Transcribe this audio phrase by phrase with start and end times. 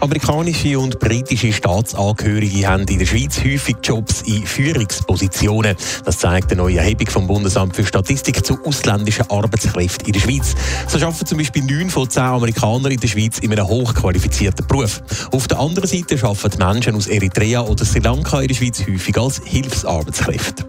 [0.00, 5.76] Amerikanische und britische Staatsangehörige haben in der Schweiz häufig Jobs in Führungspositionen.
[6.06, 10.54] Das zeigt eine neue Erhebung vom Bundesamt für Statistik zu ausländischen Arbeitskräften in der Schweiz.
[10.88, 15.02] So arbeiten zum Beispiel neun von zehn Amerikanern in der Schweiz in einem hochqualifizierten Beruf.
[15.32, 19.18] Auf der anderen Seite arbeiten Menschen aus Eritrea oder Sri Lanka in der Schweiz häufig
[19.18, 20.64] als Hilfsarbeitskräfte.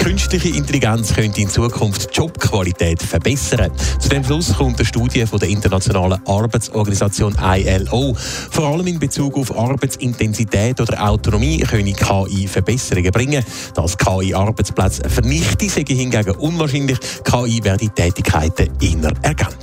[0.00, 3.70] Künstliche Intelligenz könnte in Zukunft die Jobqualität verbessern.
[3.98, 8.16] Zu dem Schluss kommt eine Studie von der Internationalen Arbeitsorganisation ILO.
[8.50, 13.44] Vor allem in Bezug auf Arbeitsintensität oder Autonomie können KI Verbesserungen bringen.
[13.74, 16.98] Dass KI Arbeitsplätze vernichte, sei hingegen unwahrscheinlich.
[17.22, 19.59] KI werde Tätigkeiten eher ergänzen.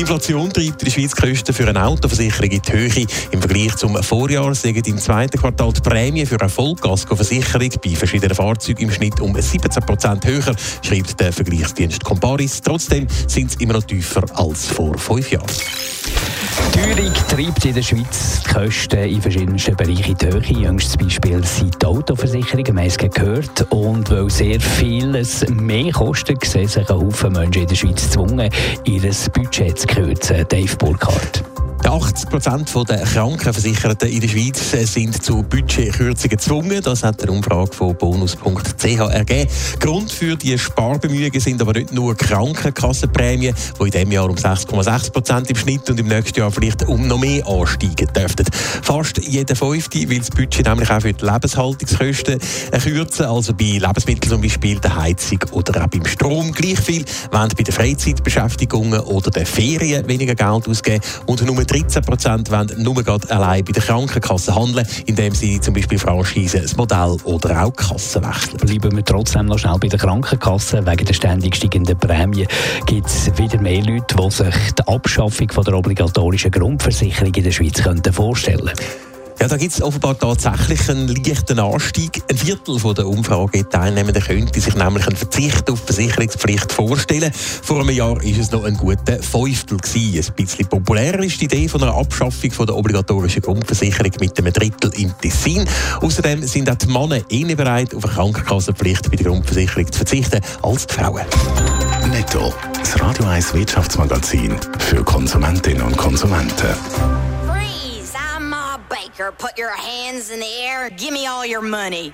[0.00, 3.06] Die Inflation treibt die Kosten für eine Autoversicherung in die Höhe.
[3.32, 8.34] Im Vergleich zum Vorjahr sind im zweiten Quartal die Prämie für eine Vollkaskoversicherung bei verschiedenen
[8.34, 12.62] Fahrzeugen im Schnitt um 17 Prozent höher, schreibt der Vergleichsdienst Comparis.
[12.62, 15.44] Trotzdem sind sie immer noch tiefer als vor fünf Jahren.
[16.80, 20.62] Teuerung treibt in der Schweiz die Kosten in verschiedensten Bereichen in die Höhe.
[20.62, 23.66] Jüngstes Beispiel sind die Autoversicherungen, wir haben gehört.
[23.70, 28.50] Und weil sehr vieles mehr kostet, sehen sich ein Haufen Menschen in der Schweiz gezwungen,
[28.84, 29.02] ihr
[29.34, 30.46] Budget zu kürzen.
[30.48, 31.49] Dave Burkhardt.
[31.86, 36.80] 80 Prozent der Krankenversicherten in der Schweiz sind zu Budgetkürzungen gezwungen.
[36.82, 39.50] Das hat eine Umfrage von bonus.ch ergeben.
[39.80, 45.12] Grund für die Sparbemühungen sind aber nicht nur Krankenkassenprämien, die in diesem Jahr um 6,6
[45.12, 48.46] Prozent im Schnitt und im nächsten Jahr vielleicht um noch mehr ansteigen dürften.
[48.82, 52.40] Fast jeder Fünfte will das Budget nämlich auch für die Lebenshaltungskosten
[52.82, 56.52] kürzen, also bei Lebensmitteln zum Beispiel, der Heizung oder auch beim Strom.
[56.52, 62.02] Gleich viel wollen bei den Freizeitbeschäftigungen oder den Ferien weniger Geld ausgeben und nur 13
[62.02, 62.96] Prozent wollen nur
[63.28, 68.24] allein bei der Krankenkasse handeln, indem sie zum Beispiel Franchise, das Modell oder auch Kassen
[68.24, 68.56] wechseln.
[68.56, 70.84] Bleiben wir trotzdem noch schnell bei der Krankenkasse.
[70.84, 72.48] Wegen der ständig steigenden Prämie
[72.86, 77.52] gibt es wieder mehr Leute, die sich die Abschaffung von der obligatorischen Grundversicherung in der
[77.52, 77.80] Schweiz
[78.12, 79.09] vorstellen könnten.
[79.40, 82.22] Ja, da gibt es offenbar tatsächlich einen leichten Anstieg.
[82.28, 87.32] Ein Viertel der Umfrageteilnehmenden könnte sich nämlich einen Verzicht auf Versicherungspflicht vorstellen.
[87.32, 89.78] Vor einem Jahr war es noch ein guter Fünftel.
[89.78, 90.26] Gewesen.
[90.28, 94.52] Ein bisschen populärer ist die Idee von einer Abschaffung von der obligatorischen Grundversicherung mit einem
[94.52, 95.64] Drittel im Tessin.
[96.02, 100.40] Außerdem sind auch die Männer eher bereit, auf eine Krankenkassenpflicht bei der Grundversicherung zu verzichten,
[100.60, 101.24] als die Frauen.
[102.10, 107.29] Netto, das Radio 1 Wirtschaftsmagazin für Konsumentinnen und Konsumenten.
[109.10, 112.12] Baker, put your hands in the air, give me all your money.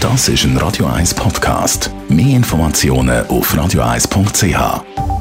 [0.00, 1.90] Das ist ein Radio 1 Podcast.
[2.08, 5.11] Mehr Informationen auf radio1.ch.